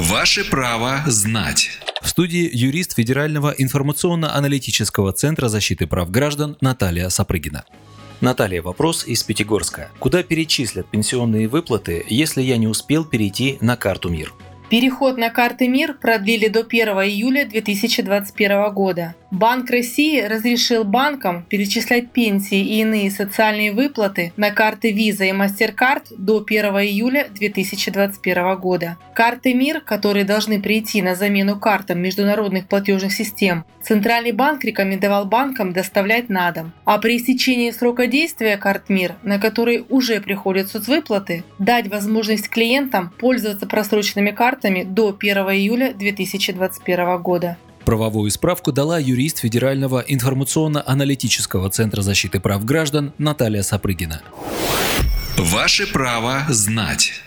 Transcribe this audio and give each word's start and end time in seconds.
Ваше 0.00 0.48
право 0.48 1.02
знать. 1.04 1.68
В 2.00 2.08
студии 2.08 2.48
юрист 2.50 2.96
Федерального 2.96 3.50
информационно-аналитического 3.50 5.12
центра 5.12 5.48
защиты 5.48 5.86
прав 5.86 6.10
граждан 6.10 6.56
Наталья 6.62 7.10
Сапрыгина. 7.10 7.66
Наталья, 8.22 8.62
вопрос 8.62 9.06
из 9.06 9.22
Пятигорска. 9.22 9.90
Куда 9.98 10.22
перечислят 10.22 10.86
пенсионные 10.90 11.48
выплаты, 11.48 12.02
если 12.08 12.40
я 12.40 12.56
не 12.56 12.66
успел 12.66 13.04
перейти 13.04 13.58
на 13.60 13.76
карту 13.76 14.08
МИР? 14.08 14.32
Переход 14.70 15.18
на 15.18 15.30
карты 15.30 15.66
МИР 15.66 15.94
продлили 15.94 16.46
до 16.46 16.60
1 16.60 16.88
июля 16.90 17.44
2021 17.44 18.72
года. 18.72 19.16
Банк 19.32 19.68
России 19.68 20.20
разрешил 20.20 20.84
банкам 20.84 21.44
перечислять 21.48 22.12
пенсии 22.12 22.60
и 22.60 22.80
иные 22.80 23.10
социальные 23.10 23.72
выплаты 23.72 24.32
на 24.36 24.52
карты 24.52 24.92
Visa 24.92 25.28
и 25.28 25.32
MasterCard 25.32 26.14
до 26.16 26.44
1 26.46 26.64
июля 26.86 27.26
2021 27.34 28.56
года. 28.60 28.96
Карты 29.12 29.54
МИР, 29.54 29.80
которые 29.80 30.24
должны 30.24 30.62
прийти 30.62 31.02
на 31.02 31.16
замену 31.16 31.58
картам 31.58 32.00
международных 32.00 32.68
платежных 32.68 33.12
систем, 33.12 33.64
Центральный 33.82 34.32
банк 34.32 34.62
рекомендовал 34.62 35.24
банкам 35.24 35.72
доставлять 35.72 36.28
на 36.28 36.52
дом. 36.52 36.72
А 36.84 36.98
при 36.98 37.16
истечении 37.16 37.70
срока 37.70 38.06
действия 38.06 38.58
карт 38.58 38.90
МИР, 38.90 39.14
на 39.22 39.38
которые 39.38 39.84
уже 39.88 40.20
приходят 40.20 40.68
соцвыплаты, 40.68 41.44
дать 41.58 41.88
возможность 41.88 42.50
клиентам 42.50 43.10
пользоваться 43.18 43.66
просроченными 43.66 44.32
картами 44.32 44.59
до 44.84 45.16
1 45.18 45.36
июля 45.50 45.92
2021 45.92 47.22
года. 47.22 47.56
Правовую 47.84 48.30
справку 48.30 48.72
дала 48.72 48.98
юрист 48.98 49.38
Федерального 49.38 50.04
информационно-аналитического 50.06 51.70
центра 51.70 52.02
защиты 52.02 52.40
прав 52.40 52.64
граждан 52.64 53.12
Наталья 53.18 53.62
Сапрыгина. 53.62 54.22
Ваше 55.36 55.86
право 55.86 56.44
знать. 56.48 57.22